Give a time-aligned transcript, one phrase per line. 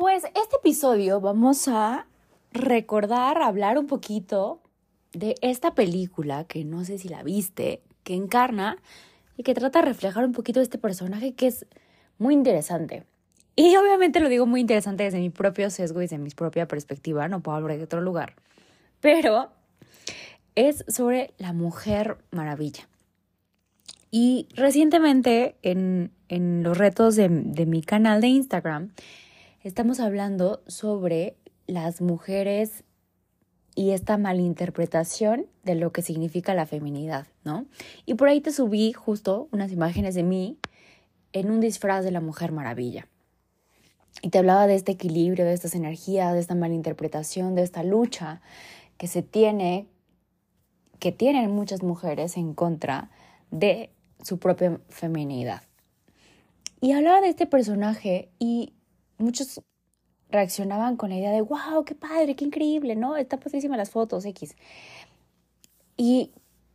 [0.00, 2.06] Pues este episodio vamos a
[2.52, 4.62] recordar, hablar un poquito
[5.12, 8.78] de esta película que no sé si la viste, que encarna
[9.36, 11.66] y que trata de reflejar un poquito este personaje que es
[12.16, 13.04] muy interesante.
[13.56, 17.28] Y obviamente lo digo muy interesante desde mi propio sesgo y desde mi propia perspectiva,
[17.28, 18.36] no puedo hablar de otro lugar.
[19.02, 19.50] Pero
[20.54, 22.88] es sobre la Mujer Maravilla.
[24.10, 28.92] Y recientemente en, en los retos de, de mi canal de Instagram,
[29.62, 32.84] estamos hablando sobre las mujeres
[33.74, 37.66] y esta malinterpretación de lo que significa la feminidad, ¿no?
[38.06, 40.58] Y por ahí te subí justo unas imágenes de mí
[41.32, 43.06] en un disfraz de la Mujer Maravilla.
[44.22, 48.40] Y te hablaba de este equilibrio, de estas energías, de esta malinterpretación, de esta lucha
[48.96, 49.86] que se tiene,
[50.98, 53.10] que tienen muchas mujeres en contra
[53.50, 53.90] de
[54.22, 55.62] su propia feminidad.
[56.80, 58.72] Y hablaba de este personaje y
[59.20, 59.60] muchos
[60.30, 63.16] reaccionaban con la idea de, wow, qué padre, qué increíble, ¿no?
[63.16, 64.56] Está padrísima las fotos X.
[65.96, 66.32] Y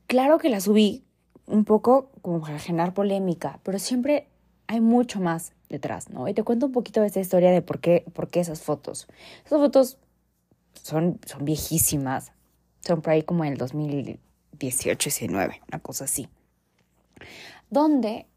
[0.07, 1.03] claro que la subí
[1.47, 4.27] un poco como para generar polémica, pero siempre
[4.67, 6.27] hay mucho más detrás, ¿no?
[6.27, 9.07] Y te cuento un poquito de esta historia de por qué, por qué esas fotos.
[9.45, 9.97] Esas fotos
[10.81, 12.31] son, son viejísimas,
[12.81, 16.27] son por ahí como en el 2018, 19, una cosa así.
[17.69, 18.27] Donde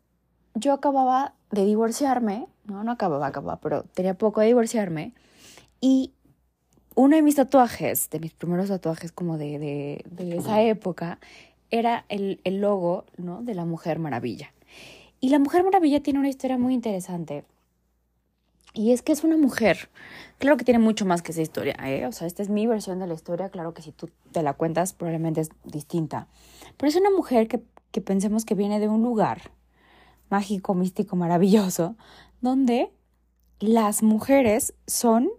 [0.55, 5.15] yo acababa de divorciarme no, no acababa, acababa, pero tenía poco de divorciarme.
[5.81, 6.13] Y
[6.95, 11.19] uno de mis tatuajes, de mis primeros tatuajes como de, de, de esa época,
[11.71, 13.43] era el, el logo, ¿no?
[13.43, 14.53] De la Mujer Maravilla.
[15.21, 17.45] Y la Mujer Maravilla tiene una historia muy interesante.
[18.75, 19.89] Y es que es una mujer.
[20.39, 22.07] Claro que tiene mucho más que esa historia, ¿eh?
[22.07, 23.49] O sea, esta es mi versión de la historia.
[23.49, 26.29] Claro que si tú te la cuentas, probablemente es distinta.
[26.77, 29.51] Pero es una mujer que, que pensemos que viene de un lugar
[30.31, 31.97] mágico, místico, maravilloso,
[32.41, 32.91] donde
[33.61, 35.31] las mujeres son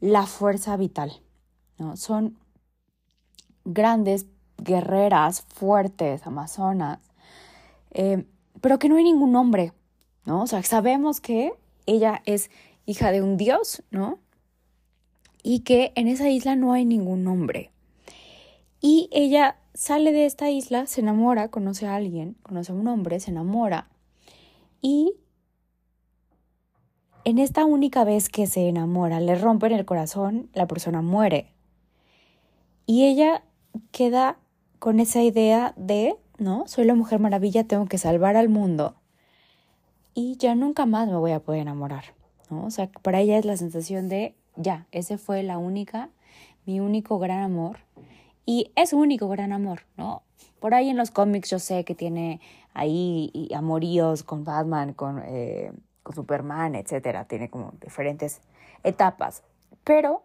[0.00, 1.20] la fuerza vital,
[1.78, 1.96] ¿no?
[1.96, 2.38] Son
[3.64, 4.26] grandes
[4.58, 6.98] guerreras, fuertes, amazonas,
[7.92, 8.24] eh,
[8.60, 9.72] pero que no hay ningún hombre,
[10.24, 10.42] ¿no?
[10.42, 11.52] O sea, sabemos que
[11.86, 12.50] ella es
[12.84, 14.18] hija de un dios, ¿no?
[15.42, 17.70] Y que en esa isla no hay ningún hombre.
[18.80, 23.20] Y ella sale de esta isla, se enamora, conoce a alguien, conoce a un hombre,
[23.20, 23.88] se enamora
[24.80, 25.14] y
[27.26, 31.48] en esta única vez que se enamora, le rompen el corazón, la persona muere.
[32.86, 33.42] Y ella
[33.90, 34.38] queda
[34.78, 36.68] con esa idea de, ¿no?
[36.68, 38.94] Soy la mujer maravilla, tengo que salvar al mundo.
[40.14, 42.04] Y ya nunca más me voy a poder enamorar,
[42.48, 42.64] ¿no?
[42.64, 46.10] O sea, para ella es la sensación de, ya, ese fue la única,
[46.64, 47.78] mi único gran amor.
[48.44, 50.22] Y es su único gran amor, ¿no?
[50.60, 52.40] Por ahí en los cómics yo sé que tiene
[52.72, 55.72] ahí amoríos con Batman, con eh,
[56.14, 57.24] Superman, etcétera.
[57.24, 58.40] Tiene como diferentes
[58.84, 59.42] etapas.
[59.84, 60.22] Pero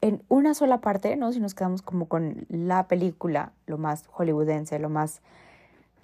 [0.00, 1.32] en una sola parte, ¿no?
[1.32, 5.22] Si nos quedamos como con la película, lo más hollywoodense, lo más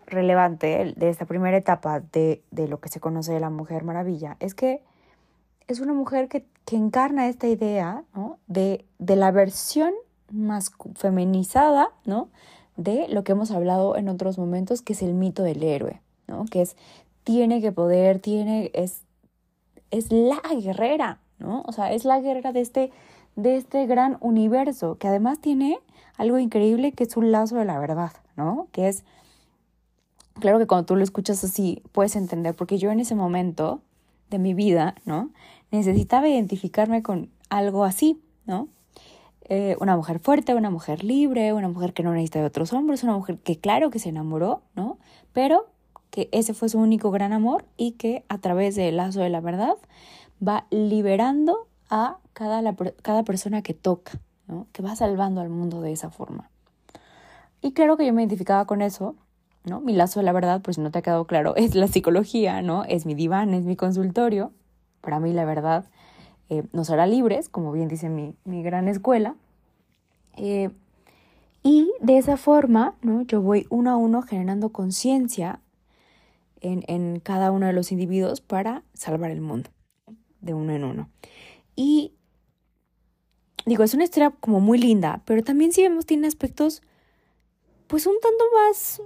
[0.07, 4.37] relevante de esta primera etapa de, de lo que se conoce de la Mujer Maravilla,
[4.41, 4.83] es que
[5.69, 8.39] es una mujer que, que encarna esta idea, ¿no?
[8.47, 9.93] De, de la versión
[10.33, 12.29] más feminizada, ¿no?
[12.77, 16.45] De lo que hemos hablado en otros momentos, que es el mito del héroe, ¿no?
[16.47, 16.77] Que es
[17.25, 19.03] tiene que poder, tiene, es,
[19.91, 21.63] es la guerrera, ¿no?
[21.67, 22.93] O sea, es la guerrera de este,
[23.37, 25.79] de este gran universo, que además tiene
[26.17, 28.69] algo increíble que es un lazo de la verdad, ¿no?
[28.73, 29.05] Que es,
[30.35, 33.81] claro que cuando tú lo escuchas así, puedes entender, porque yo en ese momento
[34.31, 35.31] de mi vida, ¿no?
[35.71, 38.69] Necesitaba identificarme con algo así, ¿no?
[39.53, 43.03] Eh, una mujer fuerte, una mujer libre, una mujer que no necesita de otros hombres,
[43.03, 44.99] una mujer que claro que se enamoró, ¿no?
[45.33, 45.67] Pero
[46.11, 49.41] que ese fue su único gran amor y que a través del lazo de la
[49.41, 49.77] verdad
[50.47, 54.13] va liberando a cada, cada persona que toca,
[54.47, 54.67] ¿no?
[54.73, 56.51] que va salvando al mundo de esa forma.
[57.63, 59.15] Y claro que yo me identificaba con eso,
[59.65, 59.81] ¿no?
[59.81, 62.63] Mi lazo de la verdad, pues si no te ha quedado claro, es la psicología,
[62.63, 62.85] ¿no?
[62.85, 64.53] Es mi diván, es mi consultorio.
[65.03, 65.85] Para mí la verdad
[66.49, 69.35] eh, nos hará libres, como bien dice mi, mi gran escuela.
[70.37, 70.71] Eh,
[71.63, 73.23] y de esa forma, ¿no?
[73.23, 75.61] Yo voy uno a uno generando conciencia
[76.61, 79.71] en, cada uno de los individuos para salvar el mundo,
[80.41, 81.11] de uno en uno.
[81.77, 82.13] Y
[83.67, 86.83] digo, es una historia como muy linda, pero también si vemos tiene aspectos
[87.87, 89.03] pues un tanto más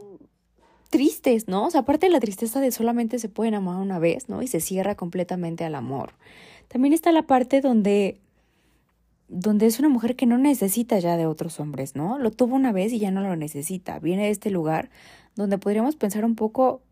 [0.91, 1.67] tristes, ¿no?
[1.67, 4.43] O sea, aparte de la tristeza de solamente se pueden amar una vez, ¿no?
[4.43, 6.15] Y se cierra completamente al amor.
[6.69, 8.21] También está la parte donde
[9.29, 12.19] donde es una mujer que no necesita ya de otros hombres, ¿no?
[12.19, 13.99] Lo tuvo una vez y ya no lo necesita.
[13.99, 14.91] Viene de este lugar
[15.35, 16.83] donde podríamos pensar un poco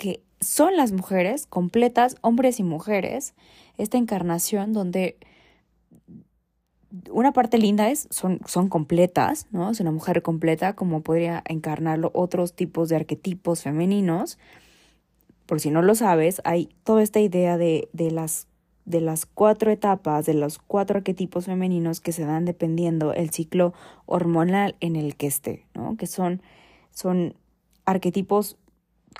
[0.00, 3.34] que son las mujeres completas, hombres y mujeres,
[3.76, 5.18] esta encarnación donde
[7.10, 9.70] una parte linda es, son, son completas, ¿no?
[9.70, 14.38] Es una mujer completa, como podría encarnarlo otros tipos de arquetipos femeninos.
[15.44, 18.46] Por si no lo sabes, hay toda esta idea de, de las
[18.86, 23.74] de las cuatro etapas, de los cuatro arquetipos femeninos que se dan dependiendo el ciclo
[24.06, 25.96] hormonal en el que esté, ¿no?
[25.98, 26.40] Que son,
[26.90, 27.34] son
[27.84, 28.56] arquetipos,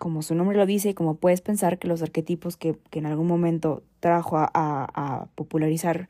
[0.01, 3.07] como su nombre lo dice, y como puedes pensar que los arquetipos que, que en
[3.07, 6.09] algún momento trajo a, a, popularizar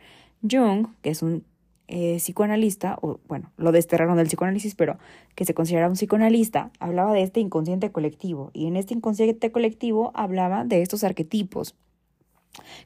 [0.48, 1.44] Jung, que es un
[1.88, 4.96] eh, psicoanalista, o bueno, lo desterraron del psicoanálisis, pero
[5.34, 8.52] que se considera un psicoanalista, hablaba de este inconsciente colectivo.
[8.54, 11.74] Y en este inconsciente colectivo hablaba de estos arquetipos,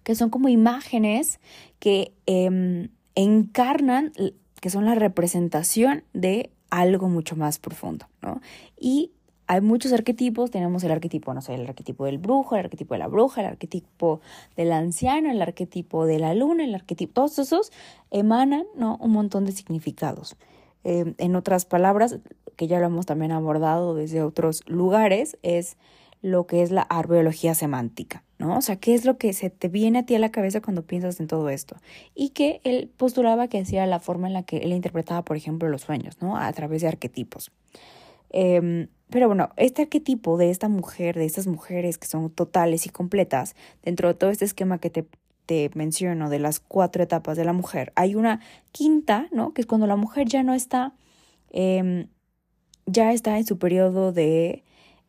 [0.05, 1.39] que son como imágenes
[1.81, 4.11] que em, encarnan,
[4.59, 8.41] que son la representación de algo mucho más profundo, ¿no?
[8.81, 9.13] Y
[9.47, 12.99] hay muchos arquetipos, tenemos el arquetipo, no sé, el arquetipo del brujo, el arquetipo de
[12.99, 14.21] la bruja, el arquetipo
[14.57, 17.73] del anciano, el arquetipo de la luna, el arquetipo, todos esos
[18.11, 18.97] emanan, ¿no?
[19.01, 20.37] Un montón de significados.
[20.83, 22.19] Em, en otras palabras,
[22.57, 25.77] que ya lo hemos también abordado desde otros lugares, es
[26.23, 28.57] lo que es la arbeología semántica, ¿no?
[28.57, 30.83] O sea, ¿qué es lo que se te viene a ti a la cabeza cuando
[30.83, 31.77] piensas en todo esto?
[32.15, 35.69] Y que él postulaba que hacía la forma en la que él interpretaba, por ejemplo,
[35.69, 36.39] los sueños, ¿no?
[36.39, 37.51] A través de arquetipos.
[38.31, 42.91] Eh, pero bueno, este arquetipo de esta mujer, de estas mujeres que son totales y
[42.91, 45.07] completas, dentro de todo este esquema que te,
[45.47, 48.41] te menciono de las cuatro etapas de la mujer, hay una
[48.73, 49.53] quinta, ¿no?
[49.53, 50.95] Que es cuando la mujer ya no está,
[51.51, 52.07] eh,
[52.87, 54.65] ya está en su periodo de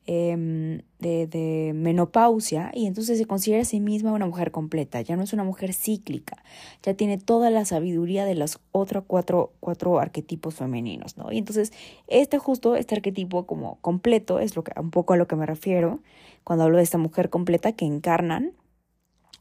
[0.08, 5.24] De, de, menopausia y entonces se considera a sí misma una mujer completa, ya no
[5.24, 6.44] es una mujer cíclica,
[6.84, 11.32] ya tiene toda la sabiduría de los otros cuatro, cuatro arquetipos femeninos, ¿no?
[11.32, 11.74] Y entonces
[12.08, 15.48] este justo, este arquetipo como completo es lo que, un poco a lo que me
[15.48, 16.00] refiero
[16.44, 18.54] cuando hablo de esta mujer completa que encarnan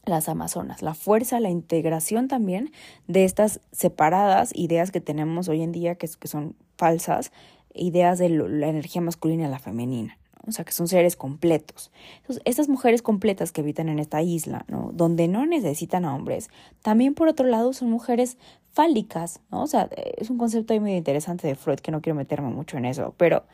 [0.06, 2.70] las amazonas, la fuerza, la integración también
[3.06, 7.32] de estas separadas ideas que tenemos hoy en día que, que son falsas,
[7.74, 11.90] ideas de la energía masculina y la femenina o sea, que son seres completos.
[12.18, 14.90] Entonces, estas mujeres completas que habitan en esta isla, ¿no?
[14.92, 16.50] Donde no necesitan a hombres,
[16.82, 18.36] también por otro lado son mujeres
[18.72, 19.62] fálicas, ¿no?
[19.62, 19.88] O sea,
[20.18, 23.14] es un concepto ahí medio interesante de Freud que no quiero meterme mucho en eso,
[23.16, 23.44] pero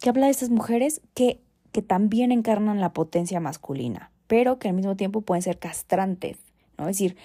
[0.00, 1.40] que habla de estas mujeres que,
[1.72, 6.38] que también encarnan la potencia masculina, pero que al mismo tiempo pueden ser castrantes,
[6.76, 6.88] ¿no?
[6.88, 7.16] Es decir,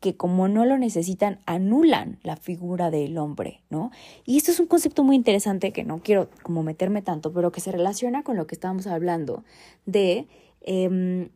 [0.00, 3.90] que como no lo necesitan, anulan la figura del hombre, ¿no?
[4.24, 7.60] Y esto es un concepto muy interesante que no quiero como meterme tanto, pero que
[7.60, 9.44] se relaciona con lo que estábamos hablando
[9.86, 10.26] de
[10.60, 11.28] em,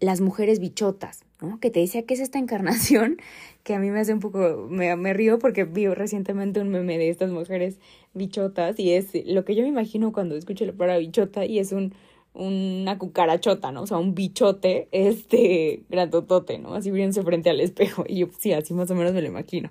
[0.00, 1.60] las mujeres bichotas, ¿no?
[1.60, 3.18] Que te decía que es esta encarnación
[3.62, 6.98] que a mí me hace un poco, me, me río porque vi recientemente un meme
[6.98, 7.78] de estas mujeres
[8.14, 11.70] bichotas y es lo que yo me imagino cuando escucho la palabra bichota y es
[11.70, 11.94] un
[12.34, 13.82] una cucarachota, ¿no?
[13.82, 16.74] O sea, un bichote, este, grandotote, ¿no?
[16.74, 18.04] Así viéndose frente al espejo.
[18.08, 19.70] Y yo, sí, así más o menos me lo imagino.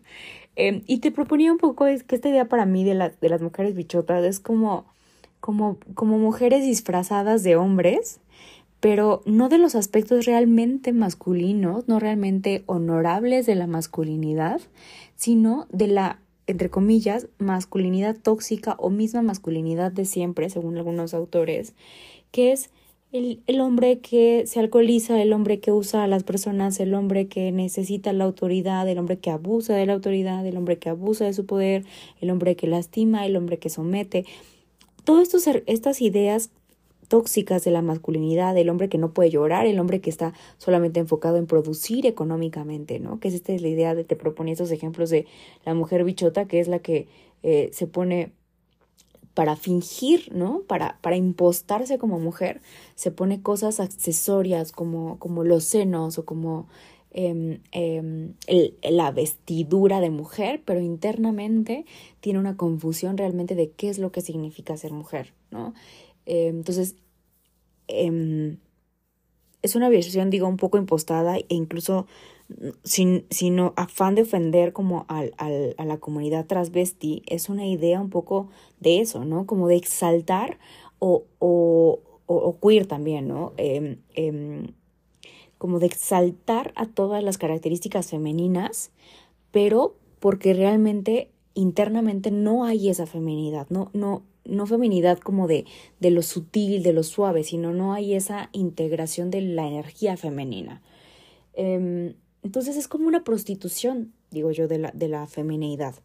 [0.56, 3.30] Em, y te proponía un poco es que esta idea para mí de, las de
[3.30, 4.86] las mujeres bichotas es como,
[5.40, 8.20] como, como mujeres disfrazadas de hombres,
[8.80, 14.60] pero no de los aspectos realmente masculinos, no realmente honorables de la masculinidad,
[15.16, 16.20] sino de la
[16.52, 21.74] entre comillas, masculinidad tóxica o misma masculinidad de siempre, según algunos autores,
[22.32, 22.70] que es
[23.12, 27.28] el, el, hombre que se alcoholiza, el hombre que usa a las personas, el hombre
[27.28, 31.26] que necesita la autoridad, el hombre que abusa de la autoridad, el hombre que abusa
[31.26, 31.84] de su poder,
[32.22, 34.26] el hombre que lastima, el hombre que somete.
[35.04, 35.30] Todas
[35.66, 36.52] estas ideas
[37.12, 41.02] tóxicas de la masculinidad, el hombre que no puede llorar, el hombre que está solamente
[41.02, 43.20] enfocado en producir económicamente, ¿no?
[43.20, 45.26] Que es esta es la idea de te propone estos ejemplos de
[45.66, 47.10] la mujer bichota, que es la que
[47.44, 48.32] eh, se pone
[49.34, 50.62] para fingir, ¿no?
[50.62, 52.62] Para, para impostarse como mujer,
[52.96, 56.70] se pone cosas accesorias como, como los senos o como
[57.12, 58.36] em, em,
[58.84, 61.84] la vestidura de mujer, pero internamente
[62.22, 65.74] tiene una confusión realmente de qué es lo que significa ser mujer, ¿no?
[66.32, 66.96] Em, entonces,
[67.88, 72.08] es una versión, digo, un poco impostada e incluso
[72.84, 78.00] sin, sino afán de ofender como al, al, a la comunidad transvesti, es una idea
[78.00, 78.48] un poco
[78.80, 79.46] de eso, ¿no?
[79.46, 80.58] Como de exaltar
[81.00, 83.52] o, o, o, queer también, ¿no?
[83.58, 84.68] Em, em,
[85.58, 88.92] como de exaltar a todas las características femeninas,
[89.52, 95.66] pero porque realmente internamente no hay esa feminidad, no, no, no feminidad como de,
[96.00, 100.82] de lo sutil, de lo suave, sino no hay esa integración de la energía femenina.
[101.54, 105.96] Em, entonces es como una prostitución, digo yo, de la, de la feminidad,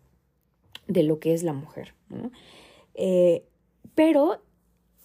[0.87, 1.95] de lo que es la mujer.
[2.95, 3.45] Eh,
[3.95, 4.41] pero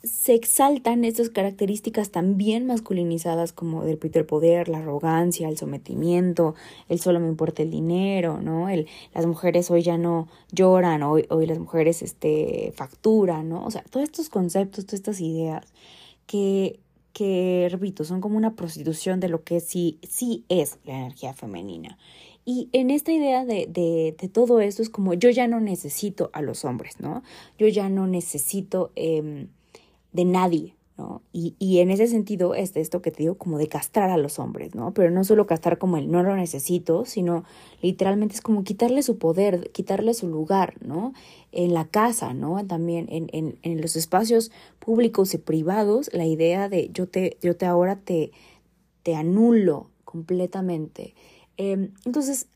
[0.04, 6.56] se exaltan estas características también masculinizadas como del poder, la arrogancia, el sometimiento,
[6.90, 8.70] el solo me importa el dinero, ¿no?
[8.70, 13.64] El, las mujeres hoy ya no lloran, hoy, hoy las mujeres este, facturan, ¿no?
[13.64, 15.68] O sea, todos estos conceptos, todas estas ideas
[16.26, 16.80] que,
[17.14, 22.00] que, repito, son como una prostitución de lo que sí, sí es la energía femenina.
[22.44, 26.32] Y en esta idea de, de, de, todo esto es como yo ya no necesito
[26.34, 27.22] a los hombres, ¿no?
[27.60, 28.92] Yo ya no necesito...
[28.96, 29.46] Eh,
[30.12, 31.22] de nadie, ¿no?
[31.34, 34.40] Y, y en ese sentido es esto que te digo como de castrar a los
[34.40, 34.94] hombres, ¿no?
[34.94, 37.44] Pero no solo castrar como el no lo necesito, sino
[37.82, 41.14] literalmente es como quitarle su poder, quitarle su lugar, ¿no?
[41.52, 42.66] En la casa, ¿no?
[42.66, 47.56] También en, en, en los espacios públicos y privados, la idea de yo te, yo
[47.56, 48.32] te ahora te,
[49.04, 51.16] te anulo completamente.
[51.58, 52.48] Em, entonces,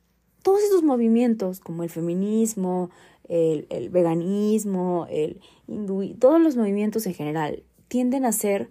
[0.43, 2.89] todos estos movimientos como el feminismo,
[3.27, 5.39] el, el veganismo, el
[6.19, 8.69] todos los movimientos en general tienden a ser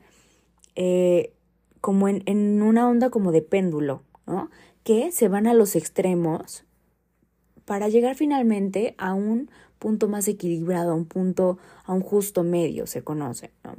[0.77, 1.33] eh,
[1.81, 4.51] como en, en, una onda como de péndulo, ¿no?
[4.83, 6.65] Que se van a los extremos
[7.65, 12.87] para llegar finalmente a un punto más equilibrado, a un punto, a un justo medio,
[12.87, 13.75] se conoce, ¿no?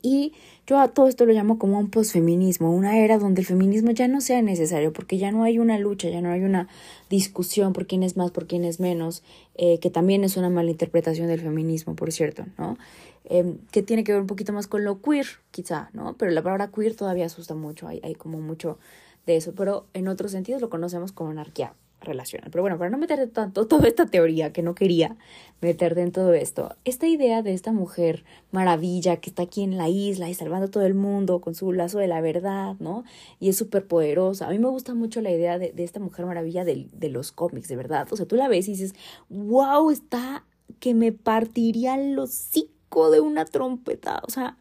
[0.00, 0.32] Y
[0.66, 4.06] yo a todo esto lo llamo como un posfeminismo, una era donde el feminismo ya
[4.06, 6.68] no sea necesario, porque ya no hay una lucha, ya no hay una
[7.10, 9.24] discusión por quién es más, por quién es menos,
[9.58, 12.78] eh, que también es una mala interpretación del feminismo, por cierto, ¿no?
[13.24, 16.16] Eh, que tiene que ver un poquito más con lo queer, quizá, ¿no?
[16.16, 18.78] Pero la palabra queer todavía asusta mucho, hay, hay como mucho
[19.26, 22.50] de eso, pero en otros sentidos lo conocemos como anarquía relacional.
[22.50, 25.16] Pero bueno, para no meterte tanto toda esta teoría que no quería
[25.60, 29.88] meter en todo esto, esta idea de esta mujer maravilla que está aquí en la
[29.88, 33.04] isla y salvando a todo el mundo con su lazo de la verdad, ¿no?
[33.40, 34.46] Y es súper poderosa.
[34.46, 37.32] A mí me gusta mucho la idea de, de esta mujer maravilla de, de, los
[37.32, 38.06] cómics, de verdad.
[38.10, 38.94] O sea, tú la ves y dices,
[39.28, 40.44] wow, está
[40.78, 44.22] que me partiría el hocico de una trompeta.
[44.26, 44.56] O sea,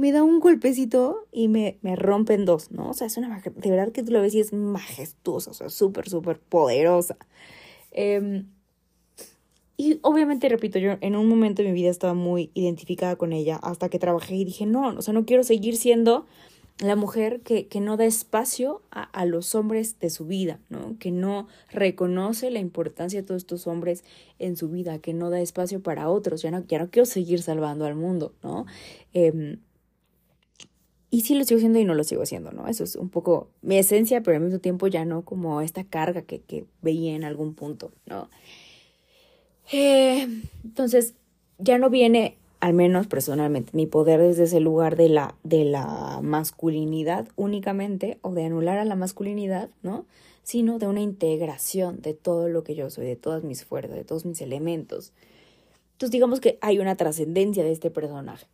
[0.00, 2.88] me da un golpecito y me, me rompe en dos, ¿no?
[2.88, 5.68] O sea, es una de verdad que tú lo ves y es majestuosa, o sea,
[5.68, 7.18] súper, súper poderosa.
[7.92, 8.44] Eh,
[9.76, 13.56] y obviamente, repito, yo en un momento de mi vida estaba muy identificada con ella
[13.62, 16.26] hasta que trabajé y dije, no, o sea, no quiero seguir siendo
[16.78, 20.96] la mujer que, que no da espacio a, a, los hombres de su vida, ¿no?
[20.98, 24.02] Que no reconoce la importancia de todos estos hombres
[24.38, 26.40] en su vida, que no da espacio para otros.
[26.40, 28.64] Ya no, ya no quiero seguir salvando al mundo, ¿no?
[29.12, 29.58] Eh,
[31.10, 32.68] y sí lo sigo haciendo y no lo sigo haciendo, ¿no?
[32.68, 36.22] Eso es un poco mi esencia, pero al mismo tiempo ya no como esta carga
[36.22, 38.28] que, que veía en algún punto, ¿no?
[39.72, 40.26] Eh,
[40.64, 41.14] entonces,
[41.58, 46.20] ya no viene, al menos personalmente, mi poder desde ese lugar de la, de la
[46.22, 50.06] masculinidad únicamente, o de anular a la masculinidad, ¿no?
[50.44, 54.04] Sino de una integración de todo lo que yo soy, de todas mis fuerzas, de
[54.04, 55.12] todos mis elementos.
[55.92, 58.46] Entonces, digamos que hay una trascendencia de este personaje.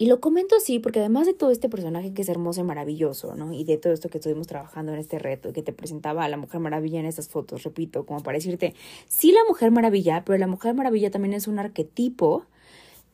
[0.00, 3.34] Y lo comento así porque además de todo este personaje que es hermoso y maravilloso,
[3.34, 3.52] ¿no?
[3.52, 6.36] Y de todo esto que estuvimos trabajando en este reto, que te presentaba a la
[6.36, 8.74] Mujer Maravilla en estas fotos, repito, como para decirte,
[9.08, 12.44] sí la Mujer Maravilla, pero la Mujer Maravilla también es un arquetipo,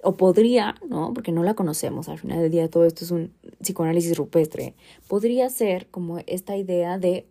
[0.03, 1.15] o podría, ¿no?
[1.15, 4.75] Porque no la conocemos, al final del día todo esto es un psicoanálisis rupestre,
[5.09, 7.27] podría ser como esta idea de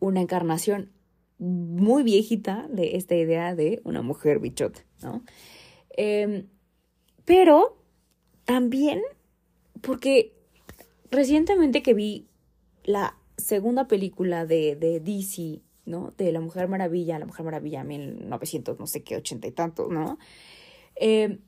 [0.00, 0.90] una encarnación
[1.38, 5.22] muy viejita de esta idea de una mujer bichota, ¿no?
[5.96, 6.46] Eh,
[7.26, 7.76] pero
[8.44, 9.02] también
[9.80, 10.32] porque
[11.10, 12.26] recientemente que vi
[12.84, 16.12] la segunda película de, de DC, ¿no?
[16.16, 20.18] De La Mujer Maravilla, La Mujer Maravilla 1900, no sé qué, ochenta y tantos, ¿no?
[20.96, 21.38] Eh,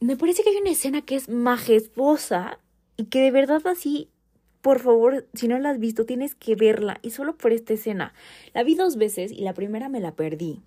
[0.00, 2.58] me parece que hay una escena que es majestuosa
[2.96, 4.10] y que de verdad así,
[4.60, 8.14] por favor, si no la has visto, tienes que verla y solo por esta escena.
[8.54, 10.62] La vi dos veces y la primera me la perdí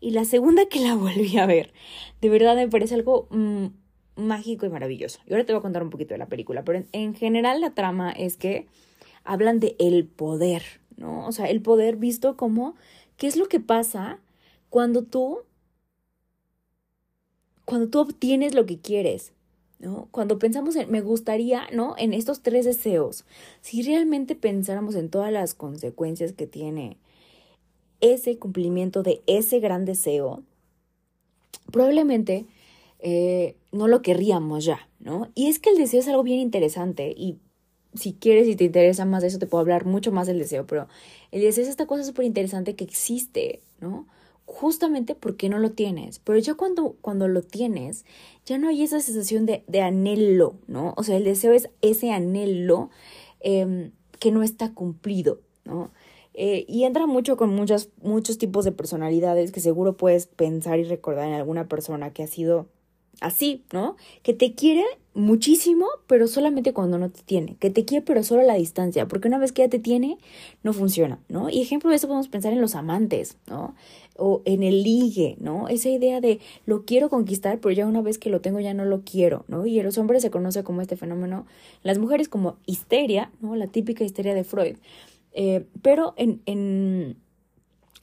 [0.00, 1.72] y la segunda que la volví a ver,
[2.20, 3.28] de verdad me parece algo...
[3.30, 3.68] Mmm,
[4.16, 5.20] mágico y maravilloso.
[5.26, 7.74] Y ahora te voy a contar un poquito de la película, pero en, general la
[7.74, 8.66] trama es que
[9.24, 10.62] hablan de el poder,
[10.96, 11.26] ¿no?
[11.26, 12.74] O sea, el poder visto como
[13.16, 14.18] qué es lo que pasa
[14.70, 15.40] cuando tú
[17.64, 19.32] cuando tú obtienes lo que quieres,
[19.78, 20.08] ¿no?
[20.10, 21.94] Cuando pensamos en me gustaría, ¿no?
[21.96, 23.24] En estos tres deseos,
[23.60, 26.98] si realmente pensáramos en todas las consecuencias que tiene
[28.00, 30.42] ese cumplimiento de ese gran deseo,
[31.70, 32.46] probablemente
[33.04, 35.28] eh, no lo querríamos ya, ¿no?
[35.34, 37.38] Y es que el deseo es algo bien interesante y
[37.94, 40.66] si quieres y te interesa más de eso, te puedo hablar mucho más del deseo,
[40.66, 40.86] pero
[41.32, 44.06] el deseo es esta cosa súper interesante que existe, ¿no?
[44.46, 46.20] Justamente porque no lo tienes.
[46.20, 48.04] Pero ya cuando, cuando lo tienes,
[48.46, 50.94] ya no hay esa sensación de, de anhelo, ¿no?
[50.96, 52.90] O sea, el deseo es ese anhelo
[53.40, 53.90] em,
[54.20, 55.90] que no está cumplido, ¿no?
[56.34, 60.84] Eh, y entra mucho con muchos, muchos tipos de personalidades que seguro puedes pensar y
[60.84, 62.68] recordar en alguna persona que ha sido
[63.20, 63.96] así, ¿no?
[64.22, 67.56] Que te quiere muchísimo, pero solamente cuando no te tiene.
[67.56, 69.06] Que te quiere, pero solo a la distancia.
[69.06, 70.18] Porque una vez que ya te tiene,
[70.62, 71.50] no funciona, ¿no?
[71.50, 73.74] Y ejemplo de eso podemos pensar en los amantes, ¿no?
[74.16, 75.68] O en el ligue, ¿no?
[75.68, 78.84] Esa idea de lo quiero conquistar, pero ya una vez que lo tengo ya no
[78.84, 79.66] lo quiero, ¿no?
[79.66, 81.46] Y en los hombres se conoce como este fenómeno,
[81.82, 83.54] las mujeres como histeria, ¿no?
[83.56, 84.76] La típica histeria de Freud.
[85.34, 87.16] Eh, pero en, en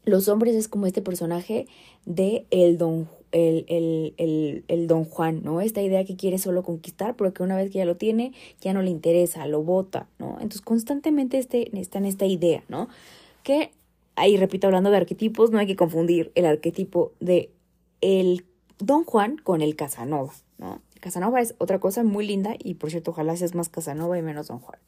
[0.05, 1.67] los hombres es como este personaje
[2.05, 5.61] de el don el, el, el, el, don Juan, ¿no?
[5.61, 8.73] Esta idea que quiere solo conquistar, pero que una vez que ya lo tiene, ya
[8.73, 10.33] no le interesa, lo bota, ¿no?
[10.33, 12.89] Entonces constantemente este, está en esta idea, ¿no?
[13.43, 13.71] Que,
[14.15, 17.51] ahí repito, hablando de arquetipos, no hay que confundir el arquetipo de
[18.01, 18.45] el
[18.79, 20.81] don Juan con el Casanova, ¿no?
[20.99, 24.47] Casanova es otra cosa muy linda y por cierto, ojalá seas más Casanova y menos
[24.47, 24.79] don Juan.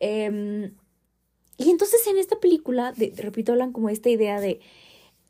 [0.00, 0.70] Eh,
[1.56, 4.60] y entonces en esta película, de, repito, hablan como esta idea de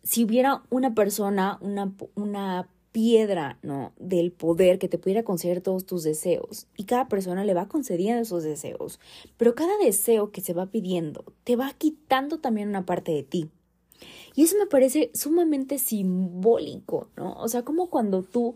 [0.04, 3.92] si hubiera una persona, una, una piedra, ¿no?
[3.99, 6.68] Del poder que te pudiera conceder todos tus deseos.
[6.76, 9.00] Y cada persona le va concediendo esos deseos.
[9.37, 13.50] Pero cada deseo que se va pidiendo te va quitando también una parte de ti.
[14.37, 17.34] Y eso me parece sumamente simbólico, ¿no?
[17.34, 18.54] O sea, como cuando tú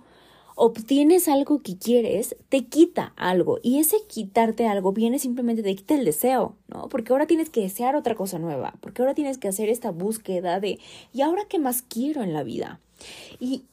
[0.61, 3.61] obtienes algo que quieres, te quita algo.
[3.63, 6.89] Y ese quitarte algo viene simplemente de quita el deseo, ¿no?
[6.89, 10.59] Porque ahora tienes que desear otra cosa nueva, porque ahora tienes que hacer esta búsqueda
[10.59, 10.81] de,
[11.13, 12.81] ¿y ahora qué más quiero en la vida?
[13.39, 13.67] Y,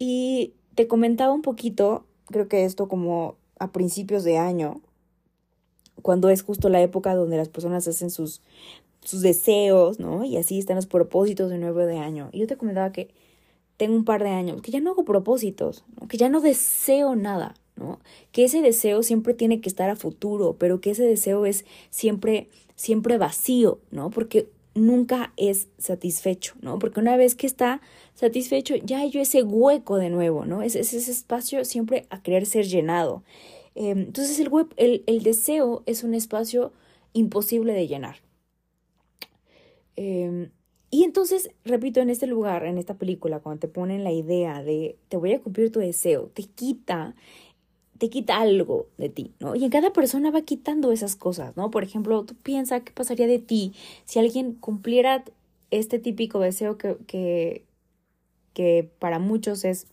[0.00, 4.80] y te comentaba un poquito, creo que esto como a principios de año,
[6.02, 8.42] cuando es justo la época donde las personas hacen sus,
[9.04, 10.24] sus deseos, ¿no?
[10.24, 12.30] Y así están los propósitos de nuevo de año.
[12.32, 13.14] Y yo te comentaba que
[13.82, 17.56] tengo un par de años, que ya no hago propósitos, que ya no deseo nada,
[17.74, 17.98] ¿no?
[18.30, 22.48] Que ese deseo siempre tiene que estar a futuro, pero que ese deseo es siempre,
[22.76, 24.10] siempre vacío, ¿no?
[24.10, 26.78] Porque nunca es satisfecho, ¿no?
[26.78, 27.80] Porque una vez que está
[28.14, 30.62] satisfecho, ya hay ese hueco de nuevo, ¿no?
[30.62, 33.24] Es, ese espacio siempre a querer ser llenado.
[33.74, 36.72] Em, entonces el, el, el, deseo es un espacio
[37.14, 38.18] imposible de llenar.
[39.96, 40.50] Eh,
[40.94, 44.98] y entonces, repito, en este lugar, en esta película, cuando te ponen la idea de
[45.08, 47.14] te voy a cumplir tu deseo, te quita,
[47.96, 49.54] te quita algo de ti, ¿no?
[49.56, 51.70] Y en cada persona va quitando esas cosas, ¿no?
[51.70, 53.72] Por ejemplo, tú piensas qué pasaría de ti
[54.04, 55.24] si alguien cumpliera
[55.70, 57.64] este típico deseo que, que,
[58.52, 59.86] que para muchos es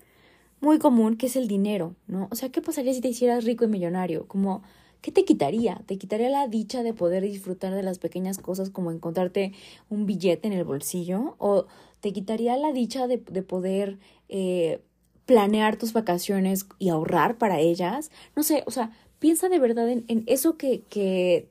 [0.60, 2.28] muy común, que es el dinero, ¿no?
[2.30, 4.28] O sea, ¿qué pasaría si te hicieras rico y millonario?
[4.28, 4.64] Como
[5.02, 5.82] ¿qué te quitaría?
[5.86, 9.54] ¿Te quitaría la dicha de poder disfrutar de las pequeñas cosas como encontrarte
[9.90, 11.36] un billete en el bolsillo?
[11.38, 11.66] ¿O
[12.02, 14.82] te quitaría la dicha de, de poder eh,
[15.26, 18.12] planear tus vacaciones y ahorrar para ellas?
[18.36, 21.48] No sé, o sea, piensa de verdad en, en eso que, que,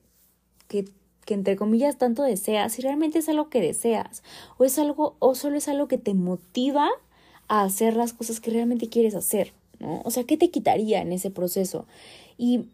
[0.68, 0.86] que,
[1.24, 4.22] que entre comillas tanto deseas, si realmente es algo que deseas,
[4.56, 6.88] o es algo, o solo es algo que te motiva
[7.48, 10.02] a hacer las cosas que realmente quieres hacer, ¿no?
[10.04, 11.86] O sea, ¿qué te quitaría en ese proceso?
[12.36, 12.66] Y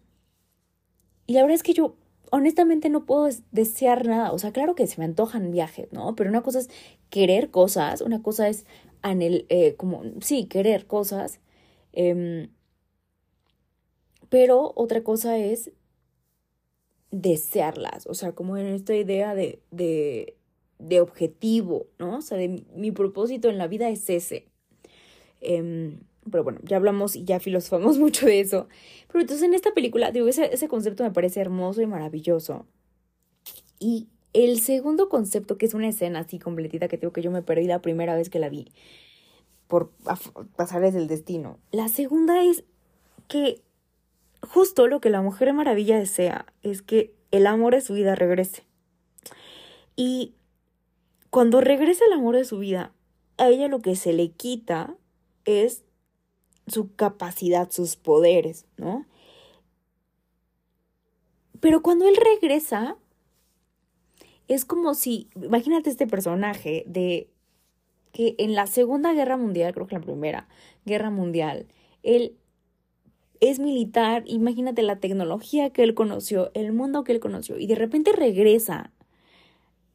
[1.26, 1.96] y la verdad es que yo
[2.30, 4.32] honestamente no puedo desear nada.
[4.32, 6.14] O sea, claro que se me antojan viajes, ¿no?
[6.16, 6.70] Pero una cosa es
[7.10, 8.66] querer cosas, una cosa es
[9.02, 11.40] anhel, eh, como, sí, querer cosas.
[11.92, 12.48] Eh,
[14.28, 15.70] pero otra cosa es
[17.10, 18.06] desearlas.
[18.06, 20.36] O sea, como en esta idea de, de,
[20.78, 22.18] de objetivo, ¿no?
[22.18, 24.48] O sea, de mi propósito en la vida es ese.
[25.40, 25.98] Eh,
[26.30, 28.68] pero bueno, ya hablamos y ya filosofamos mucho de eso.
[29.08, 32.66] Pero entonces en esta película, digo, ese, ese concepto me parece hermoso y maravilloso.
[33.78, 37.42] Y el segundo concepto, que es una escena así completita que tengo que yo me
[37.42, 38.68] perdí la primera vez que la vi
[39.68, 39.90] por
[40.56, 41.58] pasarles el destino.
[41.72, 42.64] La segunda es
[43.28, 43.60] que
[44.42, 48.64] justo lo que la Mujer Maravilla desea es que el amor de su vida regrese.
[49.96, 50.34] Y
[51.30, 52.92] cuando regresa el amor de su vida,
[53.38, 54.94] a ella lo que se le quita
[55.44, 55.83] es
[56.66, 59.06] su capacidad, sus poderes, ¿no?
[61.60, 62.96] Pero cuando él regresa,
[64.48, 67.30] es como si, imagínate este personaje de
[68.12, 70.48] que en la Segunda Guerra Mundial, creo que la Primera
[70.84, 71.66] Guerra Mundial,
[72.02, 72.36] él
[73.40, 77.74] es militar, imagínate la tecnología que él conoció, el mundo que él conoció, y de
[77.74, 78.92] repente regresa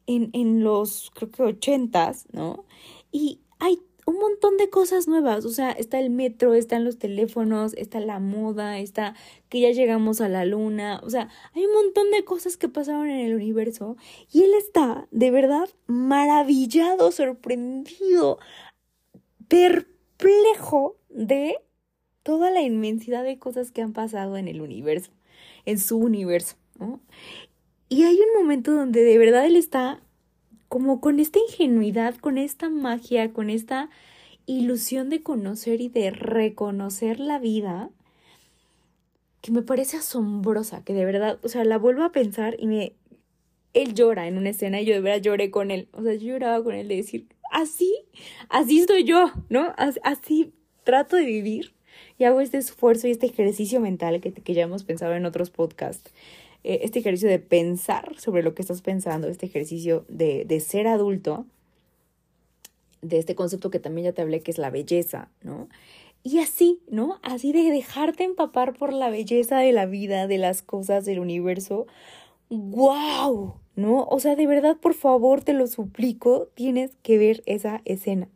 [0.06, 2.64] en, en los, creo que ochentas, ¿no?
[3.12, 3.80] Y hay
[4.10, 5.44] un montón de cosas nuevas.
[5.44, 9.14] O sea, está el metro, están los teléfonos, está la moda, está
[9.48, 11.00] que ya llegamos a la luna.
[11.04, 13.96] O sea, hay un montón de cosas que pasaron en el universo.
[14.32, 18.38] Y él está, de verdad, maravillado, sorprendido,
[19.48, 21.56] perplejo de
[22.22, 25.12] toda la inmensidad de cosas que han pasado en el universo,
[25.64, 26.56] en su universo.
[27.88, 30.02] Y hay un momento donde de verdad él está
[30.70, 33.90] como con esta ingenuidad, con esta magia, con esta
[34.46, 37.90] ilusión de conocer y de reconocer la vida,
[39.40, 42.92] que me parece asombrosa, que de verdad, o sea, la vuelvo a pensar y me...
[43.74, 46.28] Él llora en una escena y yo de verdad lloré con él, o sea, yo
[46.28, 47.92] lloraba con él de decir, así,
[48.48, 49.74] así estoy yo, ¿no?
[49.76, 50.52] Así,
[50.84, 51.74] trato de vivir
[52.16, 55.50] y hago este esfuerzo y este ejercicio mental que, que ya hemos pensado en otros
[55.50, 56.12] podcasts
[56.64, 60.86] eh, este ejercicio de pensar sobre lo que estás pensando, este ejercicio de, de ser
[60.86, 61.46] adulto,
[63.02, 65.68] de este concepto que también ya te hablé, que es la belleza, ¿no?
[66.22, 67.18] Y así, ¿no?
[67.22, 71.86] Así de dejarte empapar por la belleza de la vida, de las cosas del universo.
[72.50, 73.54] ¡Wow!
[73.76, 74.04] ¿No?
[74.04, 78.28] O sea, de verdad, por favor, te lo suplico, tienes que ver esa escena.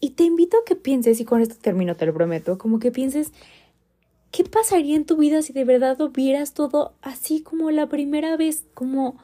[0.00, 2.90] Y te invito a que pienses, y con esto termino, te lo prometo, como que
[2.90, 3.32] pienses
[4.30, 8.36] ¿Qué pasaría en tu vida si de verdad lo vieras todo así como la primera
[8.36, 9.16] vez, como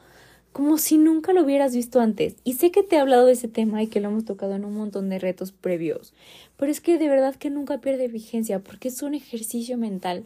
[0.51, 2.37] como si nunca lo hubieras visto antes?
[2.45, 4.63] Y sé que te he hablado de ese tema y que lo hemos tocado en
[4.63, 6.13] un montón de retos previos,
[6.55, 10.23] pero es que de verdad que nunca pierde vigencia porque es un ejercicio mental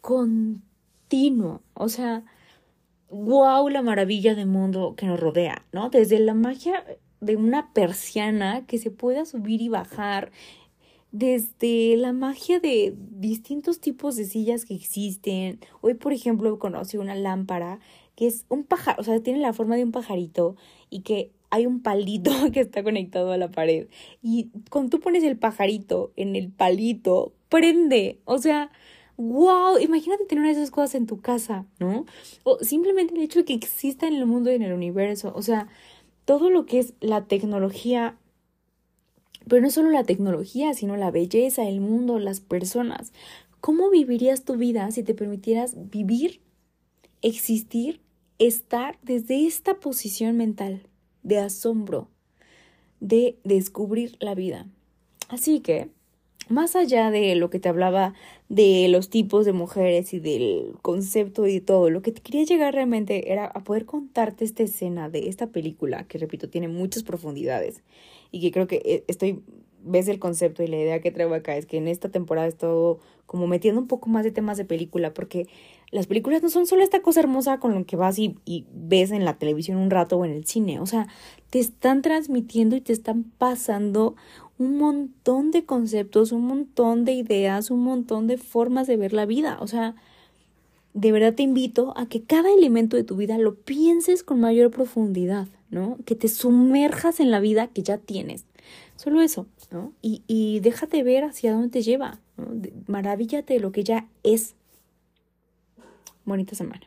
[0.00, 2.24] continuo, o sea,
[3.10, 5.90] wow la maravilla del mundo que nos rodea, ¿no?
[5.90, 6.82] Desde la magia
[7.20, 10.32] de una persiana que se pueda subir y bajar
[11.18, 15.60] desde la magia de distintos tipos de sillas que existen.
[15.80, 17.80] Hoy, por ejemplo, conocí una lámpara
[18.16, 20.56] que es un pájaro, o sea, tiene la forma de un pajarito
[20.90, 23.88] y que hay un palito que está conectado a la pared.
[24.22, 28.20] Y cuando tú pones el pajarito en el palito, prende.
[28.26, 28.70] O sea,
[29.16, 32.04] wow, imagínate tener una de esas cosas en tu casa, ¿no?
[32.42, 35.32] O simplemente el hecho de que exista en el mundo y en el universo.
[35.34, 35.68] O sea,
[36.26, 38.18] todo lo que es la tecnología
[39.48, 43.12] pero no solo la tecnología, sino la belleza, el mundo, las personas.
[43.60, 46.40] ¿Cómo vivirías tu vida si te permitieras vivir,
[47.22, 48.00] existir,
[48.38, 50.82] estar desde esta posición mental
[51.22, 52.08] de asombro,
[53.00, 54.66] de descubrir la vida?
[55.28, 55.90] Así que,
[56.48, 58.14] más allá de lo que te hablaba
[58.48, 62.74] de los tipos de mujeres y del concepto y todo, lo que te quería llegar
[62.74, 67.82] realmente era a poder contarte esta escena de esta película, que repito, tiene muchas profundidades
[68.30, 69.42] y que creo que eh, estoy,
[69.82, 72.50] ves el concepto y la idea que traigo acá es que en esta temporada he
[72.50, 75.48] estado como metiendo un poco más de temas de película porque
[75.90, 79.10] las películas no son solo esta cosa hermosa con lo que vas y, y ves
[79.10, 81.06] en la televisión un rato o en el cine, o sea,
[81.50, 84.16] te están transmitiendo y te están pasando
[84.58, 89.26] un montón de conceptos, un montón de ideas, un montón de formas de ver la
[89.26, 89.94] vida, o sea,
[90.94, 94.70] de verdad te invito a que cada elemento de tu vida lo pienses con mayor
[94.70, 95.98] profundidad, ¿no?
[96.04, 98.44] Que te sumerjas en la vida que ya tienes.
[98.96, 99.92] Solo eso, ¿no?
[100.02, 102.48] Y, y déjate ver hacia dónde te lleva, ¿no?
[102.86, 104.54] Maravíllate de lo que ya es.
[106.24, 106.86] Bonita semana.